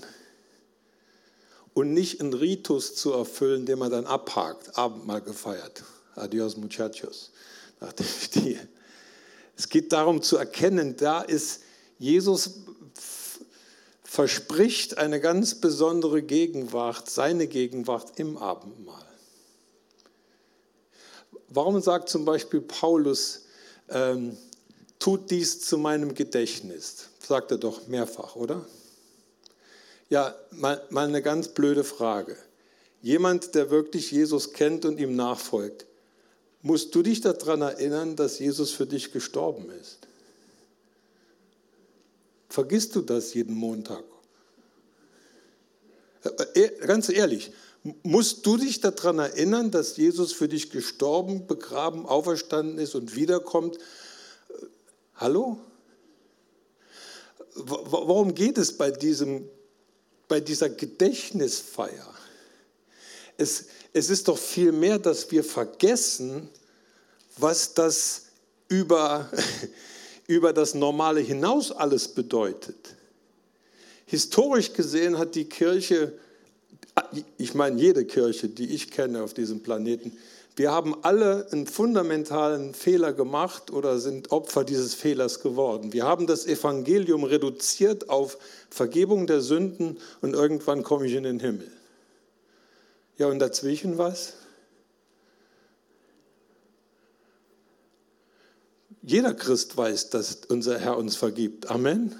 [1.75, 5.85] und nicht einen Ritus zu erfüllen, den man dann abhakt, Abendmahl gefeiert.
[6.15, 7.31] Adios muchachos.
[9.57, 11.63] Es geht darum zu erkennen, da ist
[11.99, 12.61] Jesus
[14.13, 19.07] verspricht eine ganz besondere Gegenwart, seine Gegenwart im Abendmahl.
[21.49, 23.47] Warum sagt zum Beispiel Paulus,
[23.89, 24.37] ähm,
[24.99, 27.09] tut dies zu meinem Gedächtnis?
[27.27, 28.67] Sagt er doch mehrfach, oder?
[30.11, 32.37] Ja, mal, mal eine ganz blöde Frage.
[33.01, 35.87] Jemand, der wirklich Jesus kennt und ihm nachfolgt,
[36.61, 40.01] musst du dich daran erinnern, dass Jesus für dich gestorben ist?
[42.53, 44.05] Vergisst du das jeden Montag?
[46.23, 47.53] Äh, äh, ganz ehrlich,
[48.03, 53.77] musst du dich daran erinnern, dass Jesus für dich gestorben, begraben, auferstanden ist und wiederkommt?
[53.77, 54.67] Äh,
[55.17, 55.59] hallo?
[57.55, 59.49] Warum geht es bei diesem
[60.33, 62.11] bei dieser Gedächtnisfeier.
[63.37, 66.49] Es, es ist doch viel mehr, dass wir vergessen,
[67.37, 68.23] was das
[68.69, 69.31] über,
[70.27, 72.97] über das Normale hinaus alles bedeutet.
[74.07, 76.13] Historisch gesehen hat die Kirche,
[77.39, 80.13] ich meine jede Kirche, die ich kenne auf diesem Planeten,
[80.55, 85.95] Wir haben alle einen fundamentalen Fehler gemacht oder sind Opfer dieses Fehlers geworden.
[85.95, 88.37] Wir haben das Evangelium reduziert auf
[88.69, 91.71] Vergebung der Sünden und irgendwann komme ich in den Himmel.
[93.17, 94.35] Ja, und dazwischen was?
[99.03, 101.71] Jeder Christ weiß, dass unser Herr uns vergibt.
[101.71, 102.15] Amen.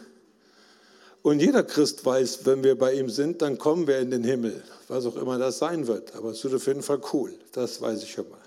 [1.23, 4.61] Und jeder Christ weiß, wenn wir bei ihm sind, dann kommen wir in den Himmel,
[4.89, 6.17] was auch immer das sein wird.
[6.17, 8.41] Aber es wird auf jeden Fall cool, das weiß ich schon mal.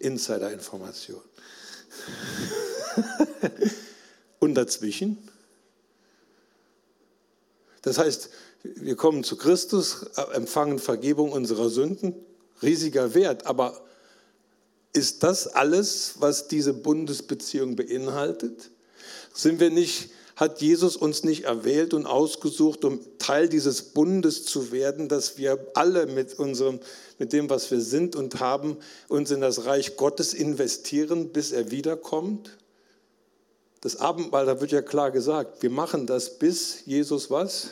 [0.00, 1.20] Insider-Information.
[4.40, 5.18] Und dazwischen?
[7.82, 8.30] Das heißt,
[8.64, 12.14] wir kommen zu Christus, empfangen Vergebung unserer Sünden,
[12.60, 13.46] riesiger Wert.
[13.46, 13.80] Aber
[14.96, 18.70] ist das alles, was diese Bundesbeziehung beinhaltet?
[19.34, 24.70] Sind wir nicht hat Jesus uns nicht erwählt und ausgesucht, um Teil dieses Bundes zu
[24.70, 26.78] werden, dass wir alle mit unserem,
[27.18, 28.76] mit dem, was wir sind und haben,
[29.08, 32.50] uns in das Reich Gottes investieren, bis er wiederkommt?
[33.80, 37.68] Das Abendmahl, da wird ja klar gesagt, wir machen das bis Jesus was?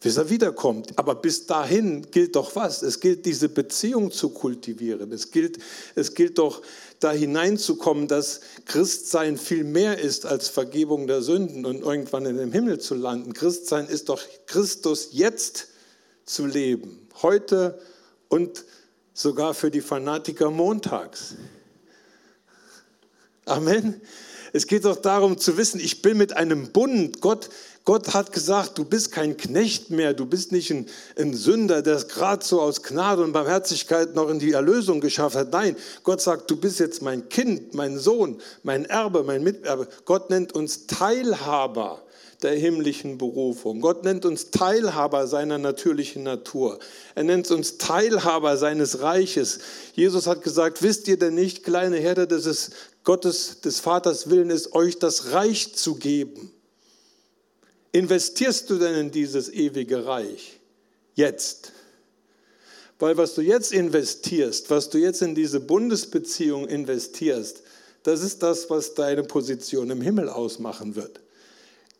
[0.00, 0.98] Bis er wiederkommt.
[0.98, 2.82] Aber bis dahin gilt doch was?
[2.82, 5.12] Es gilt, diese Beziehung zu kultivieren.
[5.12, 5.58] Es gilt,
[5.94, 6.62] es gilt doch,
[7.00, 12.52] da hineinzukommen, dass Christsein viel mehr ist als Vergebung der Sünden und irgendwann in dem
[12.52, 13.32] Himmel zu landen.
[13.32, 15.68] Christsein ist doch Christus jetzt
[16.26, 17.08] zu leben.
[17.22, 17.80] Heute
[18.28, 18.64] und
[19.14, 21.34] sogar für die Fanatiker montags.
[23.46, 24.00] Amen.
[24.52, 27.20] Es geht doch darum zu wissen, ich bin mit einem Bund.
[27.20, 27.48] Gott,
[27.84, 30.86] Gott hat gesagt, du bist kein Knecht mehr, du bist nicht ein,
[31.18, 35.36] ein Sünder, der es gerade so aus Gnade und Barmherzigkeit noch in die Erlösung geschafft
[35.36, 35.52] hat.
[35.52, 39.88] Nein, Gott sagt, du bist jetzt mein Kind, mein Sohn, mein Erbe, mein Miterbe.
[40.04, 42.02] Gott nennt uns Teilhaber
[42.42, 43.80] der himmlischen Berufung.
[43.80, 46.78] Gott nennt uns Teilhaber seiner natürlichen Natur.
[47.14, 49.58] Er nennt uns Teilhaber seines Reiches.
[49.94, 52.70] Jesus hat gesagt, wisst ihr denn nicht, kleine Herde, dass es
[53.04, 56.50] Gottes, des Vaters Willen ist, euch das Reich zu geben?
[57.92, 60.60] Investierst du denn in dieses ewige Reich?
[61.14, 61.72] Jetzt.
[62.98, 67.62] Weil was du jetzt investierst, was du jetzt in diese Bundesbeziehung investierst,
[68.02, 71.20] das ist das, was deine Position im Himmel ausmachen wird.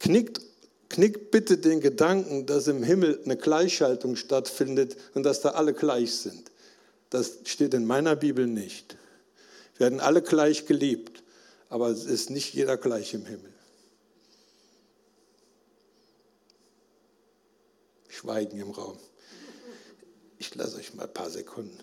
[0.01, 0.41] Knickt,
[0.89, 6.13] knickt bitte den Gedanken, dass im Himmel eine Gleichschaltung stattfindet und dass da alle gleich
[6.15, 6.51] sind.
[7.11, 8.97] Das steht in meiner Bibel nicht.
[9.77, 11.23] Wir werden alle gleich geliebt,
[11.69, 13.53] aber es ist nicht jeder gleich im Himmel.
[18.09, 18.99] Schweigen im Raum.
[20.39, 21.79] Ich lasse euch mal ein paar Sekunden.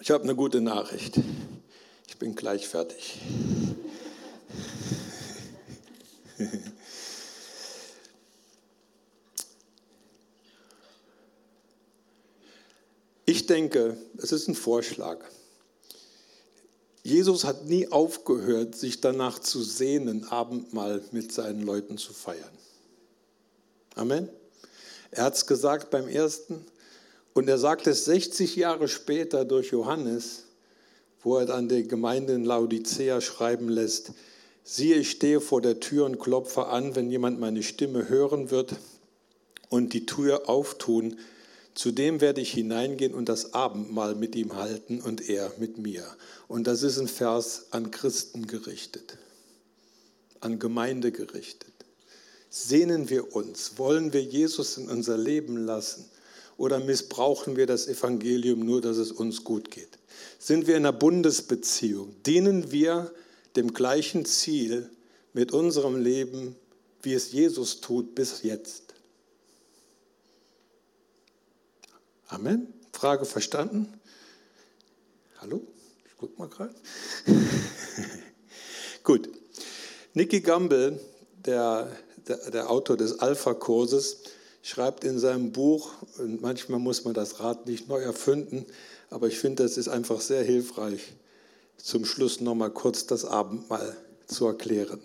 [0.00, 1.20] Ich habe eine gute Nachricht.
[2.08, 3.20] Ich bin gleich fertig.
[13.32, 15.24] Ich denke, es ist ein Vorschlag.
[17.02, 22.52] Jesus hat nie aufgehört, sich danach zu sehnen, Abendmahl mit seinen Leuten zu feiern.
[23.94, 24.28] Amen.
[25.12, 26.66] Er hat es gesagt beim ersten
[27.32, 30.42] und er sagt es 60 Jahre später durch Johannes,
[31.22, 34.12] wo er dann der Gemeinde in Laodicea schreiben lässt,
[34.62, 38.74] siehe, ich stehe vor der Tür und klopfe an, wenn jemand meine Stimme hören wird
[39.70, 41.16] und die Tür auftun,
[41.74, 46.04] zu dem werde ich hineingehen und das Abendmahl mit ihm halten und er mit mir.
[46.48, 49.16] Und das ist ein Vers an Christen gerichtet,
[50.40, 51.72] an Gemeinde gerichtet.
[52.50, 56.04] Sehnen wir uns, wollen wir Jesus in unser Leben lassen
[56.58, 59.98] oder missbrauchen wir das Evangelium nur, dass es uns gut geht?
[60.38, 62.14] Sind wir in einer Bundesbeziehung?
[62.26, 63.10] Dienen wir
[63.56, 64.90] dem gleichen Ziel
[65.32, 66.54] mit unserem Leben,
[67.02, 68.81] wie es Jesus tut bis jetzt?
[72.32, 72.72] Amen.
[72.94, 73.92] Frage verstanden?
[75.38, 75.60] Hallo?
[76.06, 76.74] Ich gucke mal gerade.
[79.04, 79.28] Gut.
[80.14, 80.98] Nicky Gamble,
[81.44, 81.94] der,
[82.26, 84.22] der, der Autor des Alpha-Kurses,
[84.62, 88.64] schreibt in seinem Buch, und manchmal muss man das Rad nicht neu erfinden,
[89.10, 91.12] aber ich finde, das ist einfach sehr hilfreich,
[91.76, 93.94] zum Schluss nochmal kurz das Abendmahl
[94.26, 95.02] zu erklären.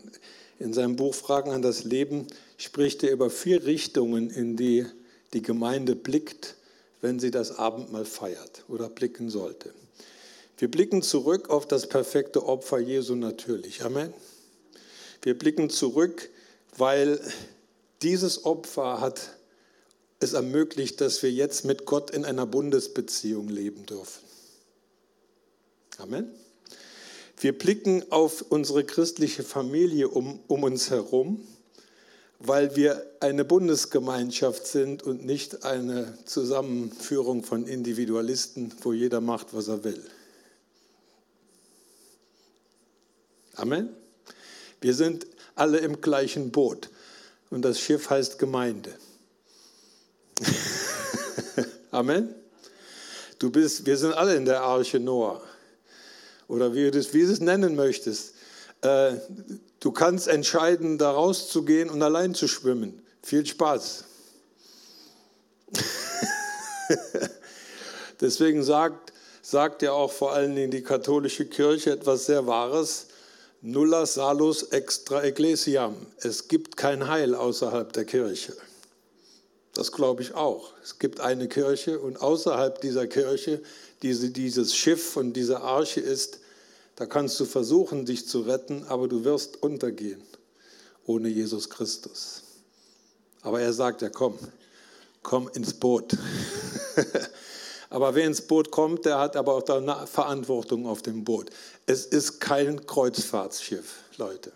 [0.59, 4.85] In seinem Buch Fragen an das Leben spricht er über vier Richtungen, in die
[5.33, 6.56] die Gemeinde blickt
[7.01, 9.73] wenn sie das Abendmahl feiert oder blicken sollte.
[10.57, 13.83] Wir blicken zurück auf das perfekte Opfer Jesu natürlich.
[13.83, 14.13] Amen.
[15.21, 16.29] Wir blicken zurück,
[16.77, 17.19] weil
[18.01, 19.37] dieses Opfer hat
[20.19, 24.23] es ermöglicht, dass wir jetzt mit Gott in einer Bundesbeziehung leben dürfen.
[25.99, 26.31] Amen.
[27.39, 31.47] Wir blicken auf unsere christliche Familie um, um uns herum,
[32.39, 39.67] weil wir eine Bundesgemeinschaft sind und nicht eine Zusammenführung von Individualisten, wo jeder macht, was
[39.67, 40.03] er will.
[43.55, 43.89] Amen.
[44.81, 46.89] Wir sind alle im gleichen Boot
[47.49, 48.93] und das Schiff heißt Gemeinde.
[51.91, 52.35] Amen.
[53.39, 55.41] Du bist, wir sind alle in der Arche Noah.
[56.47, 58.33] Oder wie du es, wie du es nennen möchtest.
[58.81, 59.13] Äh,
[59.79, 63.01] du kannst entscheiden, da rauszugehen und allein zu schwimmen.
[63.23, 64.05] Viel Spaß.
[68.21, 73.07] Deswegen sagt, sagt ja auch vor allen Dingen die katholische Kirche etwas sehr Wahres.
[73.61, 75.95] Nulla salus extra ecclesiam.
[76.17, 78.53] Es gibt kein Heil außerhalb der Kirche.
[79.73, 80.73] Das glaube ich auch.
[80.83, 83.61] Es gibt eine Kirche und außerhalb dieser Kirche,
[84.01, 86.39] die dieses Schiff und diese Arche ist,
[86.97, 90.21] da kannst du versuchen, dich zu retten, aber du wirst untergehen
[91.05, 92.43] ohne Jesus Christus.
[93.41, 94.37] Aber er sagt ja, komm,
[95.23, 96.17] komm ins Boot.
[97.89, 101.49] aber wer ins Boot kommt, der hat aber auch eine Verantwortung auf dem Boot.
[101.85, 104.51] Es ist kein Kreuzfahrtsschiff, Leute.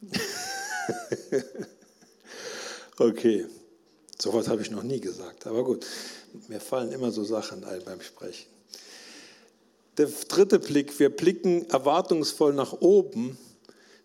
[2.98, 3.46] Okay,
[4.20, 5.86] sowas habe ich noch nie gesagt, aber gut,
[6.48, 8.59] mir fallen immer so Sachen ein beim Sprechen.
[10.00, 13.36] Der dritte Blick, wir blicken erwartungsvoll nach oben,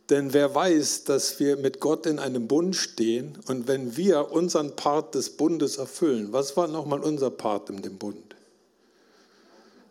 [0.09, 4.75] denn wer weiß, dass wir mit Gott in einem Bund stehen und wenn wir unseren
[4.75, 8.35] Part des Bundes erfüllen, was war nochmal unser Part in dem Bund?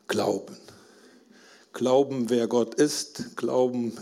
[0.06, 0.58] Glauben.
[1.72, 3.96] Glauben, wer Gott ist, glauben,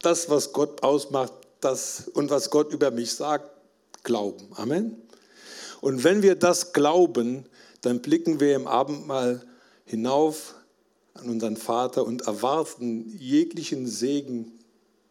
[0.00, 3.44] das, was Gott ausmacht, das und was Gott über mich sagt,
[4.04, 4.48] glauben.
[4.54, 4.96] Amen.
[5.82, 7.44] Und wenn wir das glauben,
[7.82, 9.42] dann blicken wir im Abendmahl
[9.84, 10.54] hinauf
[11.14, 14.58] an unseren Vater und erwarten jeglichen Segen,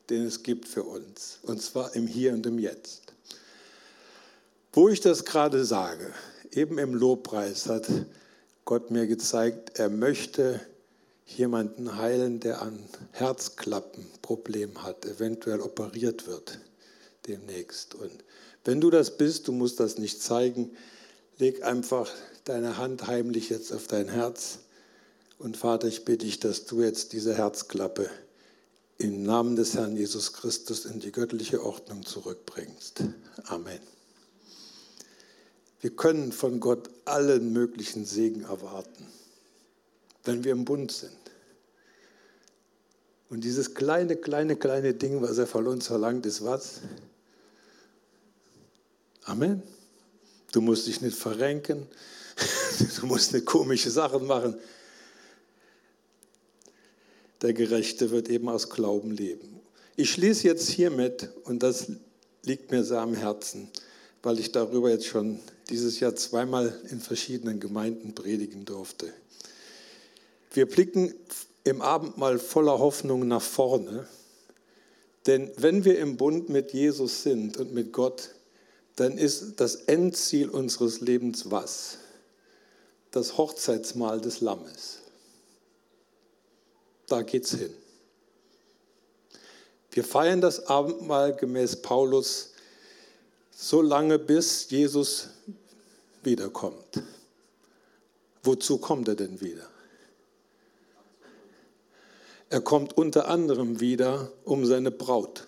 [0.10, 1.40] den es gibt für uns.
[1.44, 3.14] Und zwar im Hier und im Jetzt.
[4.74, 6.14] Wo ich das gerade sage,
[6.52, 7.88] eben im Lobpreis hat
[8.66, 10.62] Gott mir gezeigt, er möchte
[11.26, 12.80] jemanden heilen, der an
[13.12, 16.60] Herzklappen Problem hat, eventuell operiert wird
[17.28, 17.96] demnächst.
[17.96, 18.12] Und
[18.64, 20.72] wenn du das bist, du musst das nicht zeigen,
[21.38, 22.10] leg einfach
[22.44, 24.60] deine Hand heimlich jetzt auf dein Herz.
[25.42, 28.08] Und Vater, ich bitte dich, dass du jetzt diese Herzklappe
[29.00, 33.06] im Namen des Herrn Jesus Christus in die göttliche Ordnung zurückbringst.
[33.46, 33.80] Amen.
[35.80, 39.08] Wir können von Gott allen möglichen Segen erwarten,
[40.26, 41.18] wenn wir im Bund sind.
[43.32, 46.82] Und dieses kleine, kleine, kleine Ding, was er von uns verlangt, ist was?
[49.24, 49.64] Amen.
[50.52, 51.88] Du musst dich nicht verrenken.
[53.00, 54.56] Du musst nicht komische Sachen machen.
[57.42, 59.60] Der Gerechte wird eben aus Glauben leben.
[59.96, 61.88] Ich schließe jetzt hiermit, und das
[62.44, 63.70] liegt mir sehr am Herzen,
[64.24, 69.12] weil ich darüber jetzt schon dieses Jahr zweimal in verschiedenen Gemeinden predigen durfte.
[70.54, 71.14] Wir blicken
[71.64, 74.08] im Abendmahl voller Hoffnung nach vorne,
[75.28, 78.32] denn wenn wir im Bund mit Jesus sind und mit Gott,
[78.96, 81.98] dann ist das Endziel unseres Lebens was?
[83.12, 85.01] Das Hochzeitsmahl des Lammes.
[87.12, 87.74] Da geht's hin.
[89.92, 92.52] Wir feiern das Abendmahl gemäß Paulus
[93.52, 95.28] so lange, bis Jesus
[96.24, 97.04] wiederkommt.
[98.44, 99.70] Wozu kommt er denn wieder?
[102.50, 105.48] Er kommt unter anderem wieder, um seine Braut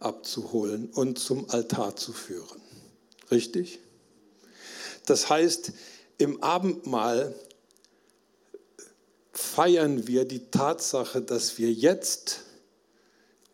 [0.00, 2.62] abzuholen und zum Altar zu führen.
[3.30, 3.78] Richtig?
[5.04, 5.72] Das heißt,
[6.16, 7.34] im Abendmahl
[9.38, 12.40] feiern wir die Tatsache, dass wir jetzt,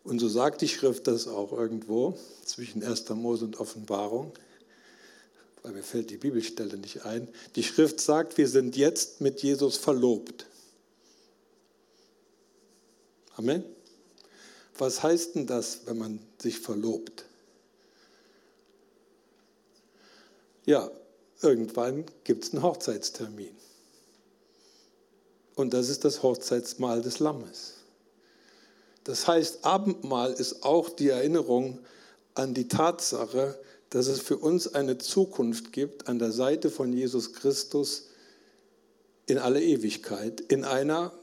[0.03, 3.07] und so sagt die Schrift das auch irgendwo, zwischen 1.
[3.09, 4.33] Mose und Offenbarung,
[5.61, 9.77] weil mir fällt die Bibelstelle nicht ein, die Schrift sagt, wir sind jetzt mit Jesus
[9.77, 10.47] verlobt.
[13.35, 13.63] Amen.
[14.77, 17.25] Was heißt denn das, wenn man sich verlobt?
[20.65, 20.89] Ja,
[21.41, 23.55] irgendwann gibt es einen Hochzeitstermin.
[25.55, 27.73] Und das ist das Hochzeitsmahl des Lammes.
[29.05, 31.79] Das heißt, Abendmahl ist auch die Erinnerung
[32.33, 33.57] an die Tatsache,
[33.89, 38.07] dass es für uns eine Zukunft gibt an der Seite von Jesus Christus
[39.27, 41.13] in alle Ewigkeit, in einer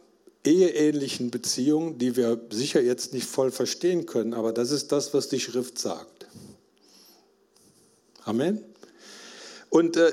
[0.44, 5.28] eheähnlichen Beziehung, die wir sicher jetzt nicht voll verstehen können, aber das ist das, was
[5.28, 6.26] die Schrift sagt.
[8.24, 8.64] Amen.
[9.70, 10.12] Und äh,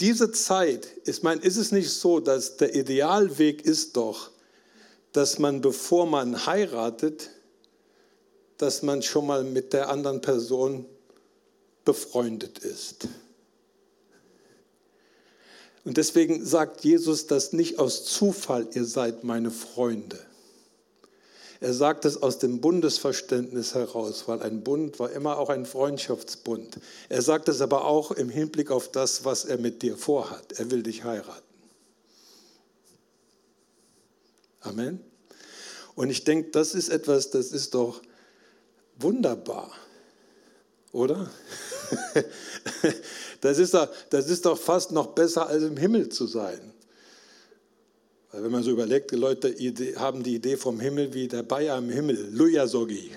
[0.00, 4.30] diese Zeit, ich meine, ist es nicht so, dass der Idealweg ist doch,
[5.12, 7.30] dass man, bevor man heiratet,
[8.56, 10.86] dass man schon mal mit der anderen Person
[11.84, 13.08] befreundet ist.
[15.84, 20.18] Und deswegen sagt Jesus das nicht aus Zufall, ihr seid meine Freunde.
[21.60, 26.80] Er sagt es aus dem Bundesverständnis heraus, weil ein Bund war immer auch ein Freundschaftsbund.
[27.10, 30.52] Er sagt es aber auch im Hinblick auf das, was er mit dir vorhat.
[30.58, 31.42] Er will dich heiraten.
[34.60, 35.00] Amen.
[35.94, 38.00] Und ich denke, das ist etwas, das ist doch
[38.96, 39.70] wunderbar,
[40.92, 41.30] oder?
[43.40, 46.60] Das ist, doch, das ist doch fast noch besser, als im Himmel zu sein.
[48.32, 49.54] Weil wenn man so überlegt, die Leute
[49.96, 53.10] haben die Idee vom Himmel wie der Bayer im Himmel, Lujasogi,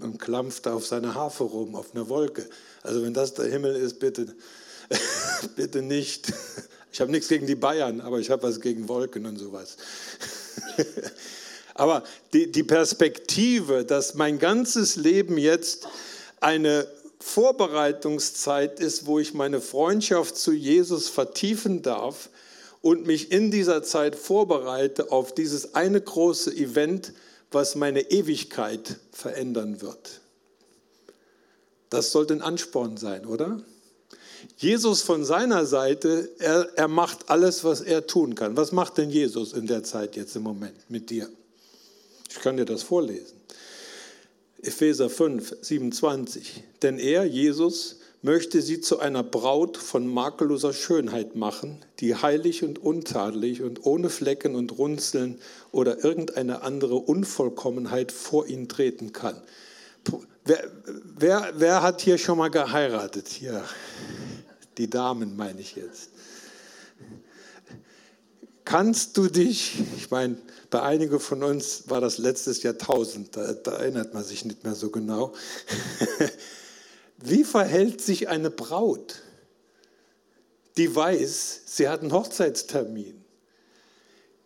[0.00, 2.48] und klampft auf seiner Harfe rum, auf einer Wolke.
[2.82, 4.34] Also wenn das der Himmel ist, bitte,
[5.56, 6.32] bitte nicht.
[6.92, 9.76] Ich habe nichts gegen die Bayern, aber ich habe was gegen Wolken und sowas.
[11.74, 15.88] aber die, die Perspektive, dass mein ganzes Leben jetzt
[16.40, 16.86] eine
[17.18, 22.28] Vorbereitungszeit ist, wo ich meine Freundschaft zu Jesus vertiefen darf,
[22.82, 27.12] und mich in dieser Zeit vorbereite auf dieses eine große Event,
[27.50, 30.20] was meine Ewigkeit verändern wird.
[31.90, 33.62] Das sollte ein Ansporn sein, oder?
[34.56, 38.56] Jesus von seiner Seite, er, er macht alles, was er tun kann.
[38.56, 41.28] Was macht denn Jesus in der Zeit jetzt im Moment mit dir?
[42.28, 43.36] Ich kann dir das vorlesen.
[44.62, 46.64] Epheser 5, 27.
[46.82, 52.78] Denn er, Jesus, möchte sie zu einer Braut von makelloser Schönheit machen, die heilig und
[52.78, 55.40] untadelig und ohne Flecken und Runzeln
[55.72, 59.42] oder irgendeine andere Unvollkommenheit vor ihn treten kann.
[60.44, 60.70] Wer,
[61.16, 63.28] wer, wer hat hier schon mal geheiratet?
[63.28, 63.64] Hier,
[64.78, 66.10] die Damen meine ich jetzt.
[68.64, 70.36] Kannst du dich, ich meine,
[70.70, 74.76] bei einigen von uns war das letztes Jahrtausend, da, da erinnert man sich nicht mehr
[74.76, 75.34] so genau.
[77.22, 79.22] Wie verhält sich eine Braut,
[80.76, 83.22] die weiß, sie hat einen Hochzeitstermin?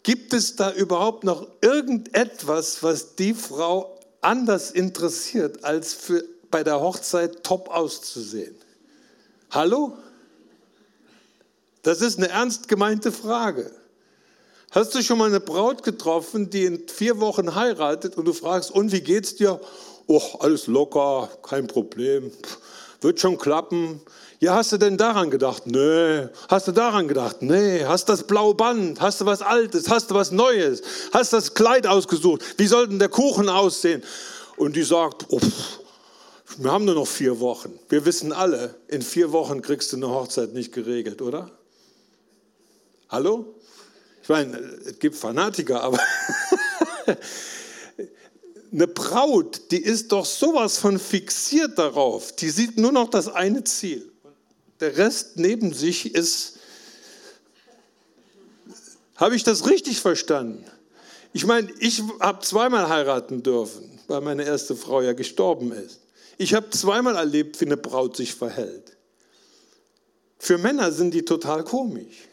[0.02, 6.80] Gibt es da überhaupt noch irgendetwas, was die Frau anders interessiert, als für, bei der
[6.80, 8.54] Hochzeit top auszusehen?
[9.50, 9.96] Hallo?
[11.82, 13.70] Das ist eine ernst gemeinte Frage.
[14.72, 18.70] Hast du schon mal eine Braut getroffen, die in vier Wochen heiratet und du fragst,
[18.70, 19.60] und wie geht's dir?
[20.08, 22.30] Och, alles locker, kein Problem,
[23.00, 24.00] wird schon klappen.
[24.38, 25.66] Ja, hast du denn daran gedacht?
[25.66, 26.28] Nee.
[26.48, 27.40] Hast du daran gedacht?
[27.40, 27.84] Nee.
[27.84, 29.00] Hast das blaue Band?
[29.00, 29.88] Hast du was Altes?
[29.88, 30.82] Hast du was Neues?
[31.12, 32.42] Hast das Kleid ausgesucht?
[32.58, 34.02] Wie soll denn der Kuchen aussehen?
[34.56, 35.40] Und die sagt, oh,
[36.58, 37.78] wir haben nur noch vier Wochen.
[37.88, 41.50] Wir wissen alle, in vier Wochen kriegst du eine Hochzeit nicht geregelt, oder?
[43.08, 43.54] Hallo?
[44.22, 45.98] Ich meine, es gibt Fanatiker, aber
[48.72, 52.32] eine Braut, die ist doch sowas von fixiert darauf.
[52.32, 54.10] Die sieht nur noch das eine Ziel.
[54.80, 56.58] Der Rest neben sich ist.
[59.16, 60.64] Habe ich das richtig verstanden?
[61.32, 66.00] Ich meine, ich habe zweimal heiraten dürfen, weil meine erste Frau ja gestorben ist.
[66.38, 68.96] Ich habe zweimal erlebt, wie eine Braut sich verhält.
[70.38, 72.28] Für Männer sind die total komisch.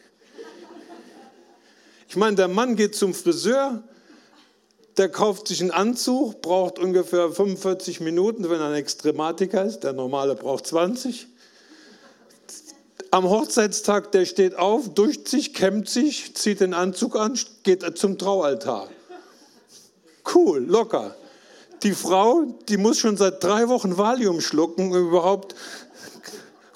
[2.08, 3.82] Ich meine, der Mann geht zum Friseur,
[4.96, 9.80] der kauft sich einen Anzug, braucht ungefähr 45 Minuten, wenn er ein Extrematiker ist.
[9.80, 11.26] Der normale braucht 20.
[13.10, 18.18] Am Hochzeitstag, der steht auf, duscht sich, kämmt sich, zieht den Anzug an, geht zum
[18.18, 18.88] Traualtar.
[20.32, 21.14] Cool, locker.
[21.82, 25.54] Die Frau, die muss schon seit drei Wochen Valium schlucken, um überhaupt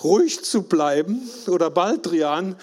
[0.02, 2.56] ruhig zu bleiben oder Baldrian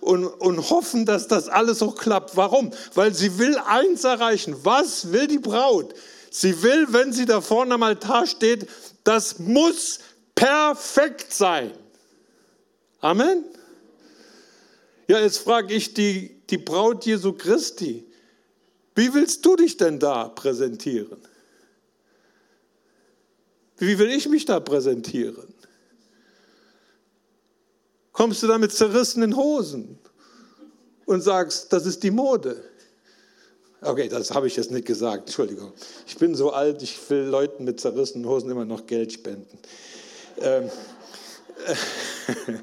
[0.00, 2.36] und, und hoffen, dass das alles auch klappt.
[2.36, 2.72] Warum?
[2.94, 4.56] Weil sie will eins erreichen.
[4.62, 5.94] Was will die Braut?
[6.30, 8.68] Sie will, wenn sie da vorne am Altar steht,
[9.04, 10.00] das muss
[10.34, 11.72] perfekt sein.
[13.00, 13.44] Amen.
[15.06, 18.04] Ja, jetzt frage ich die, die Braut Jesu Christi,
[18.94, 21.18] wie willst du dich denn da präsentieren?
[23.78, 25.54] Wie will ich mich da präsentieren?
[28.18, 29.96] Kommst du da mit zerrissenen Hosen
[31.06, 32.60] und sagst, das ist die Mode.
[33.80, 35.72] Okay, das habe ich jetzt nicht gesagt, Entschuldigung.
[36.04, 39.56] Ich bin so alt, ich will Leuten mit zerrissenen Hosen immer noch Geld spenden.
[40.40, 40.68] Ähm,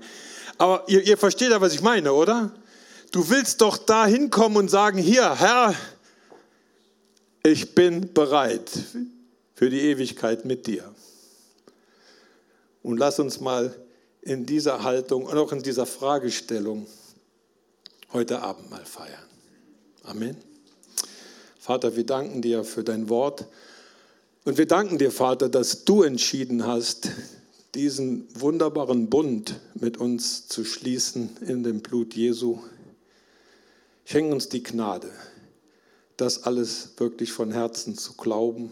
[0.58, 2.52] aber ihr, ihr versteht ja, was ich meine, oder?
[3.14, 5.74] Du willst doch da hinkommen und sagen, hier, Herr,
[7.44, 8.72] ich bin bereit
[9.54, 10.94] für die Ewigkeit mit dir.
[12.84, 13.74] Und lass uns mal
[14.26, 16.88] in dieser Haltung und auch in dieser Fragestellung
[18.12, 19.24] heute Abend mal feiern.
[20.04, 20.36] Amen.
[21.60, 23.46] Vater, wir danken dir für dein Wort.
[24.44, 27.10] Und wir danken dir, Vater, dass du entschieden hast,
[27.76, 32.60] diesen wunderbaren Bund mit uns zu schließen in dem Blut Jesu.
[34.06, 35.12] Schenk uns die Gnade,
[36.18, 38.72] das alles wirklich von Herzen zu glauben,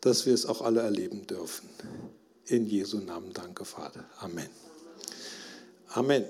[0.00, 1.68] dass wir es auch alle erleben dürfen.
[2.48, 4.04] In Jesu Namen danke, Vater.
[4.20, 4.48] Amen.
[5.94, 6.24] Amen.